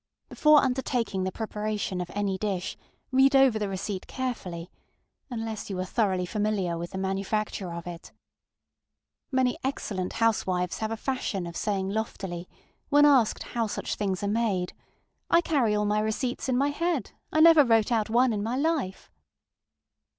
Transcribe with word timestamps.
Before 0.29 0.63
undertaking 0.63 1.25
the 1.25 1.31
preparation 1.31 2.01
of 2.01 2.09
any 2.15 2.35
dish, 2.35 2.75
read 3.11 3.35
over 3.35 3.59
the 3.59 3.69
receipt 3.69 4.07
carefully, 4.07 4.71
unless 5.29 5.69
you 5.69 5.79
are 5.79 5.85
thoroughly 5.85 6.25
familiar 6.25 6.75
with 6.75 6.89
the 6.89 6.97
manufacture 6.97 7.71
of 7.71 7.85
it. 7.85 8.11
Many 9.31 9.59
excellent 9.63 10.13
housewives 10.13 10.79
have 10.79 10.89
a 10.89 10.97
fashion 10.97 11.45
of 11.45 11.55
saying 11.55 11.87
loftily, 11.89 12.49
when 12.89 13.05
asked 13.05 13.43
how 13.43 13.67
such 13.67 13.93
things 13.93 14.23
are 14.23 14.27
madeŌĆöŌĆ£I 14.27 15.43
carry 15.43 15.75
all 15.75 15.85
my 15.85 15.99
receipts 15.99 16.49
in 16.49 16.57
my 16.57 16.69
head. 16.69 17.11
I 17.31 17.39
never 17.39 17.63
wrote 17.63 17.91
out 17.91 18.09
one 18.09 18.33
in 18.33 18.41
my 18.41 18.57
life. 18.57 19.11